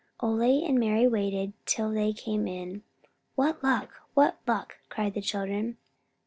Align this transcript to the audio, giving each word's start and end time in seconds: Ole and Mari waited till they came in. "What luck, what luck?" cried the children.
Ole 0.19 0.65
and 0.65 0.79
Mari 0.79 1.07
waited 1.07 1.53
till 1.67 1.91
they 1.91 2.11
came 2.11 2.47
in. 2.47 2.81
"What 3.35 3.63
luck, 3.63 4.01
what 4.15 4.39
luck?" 4.47 4.77
cried 4.89 5.13
the 5.13 5.21
children. 5.21 5.77